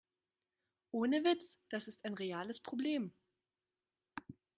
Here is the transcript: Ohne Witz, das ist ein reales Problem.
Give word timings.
Ohne 0.89 1.23
Witz, 1.23 1.59
das 1.69 1.87
ist 1.87 2.05
ein 2.05 2.15
reales 2.15 2.59
Problem. 2.59 3.13